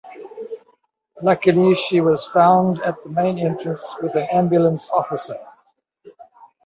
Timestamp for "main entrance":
3.11-3.95